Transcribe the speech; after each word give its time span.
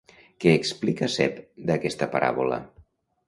Què 0.43 0.53
explica 0.59 1.09
Sepp 1.15 1.37
d'aquesta 1.71 2.09
paràbola? 2.17 2.61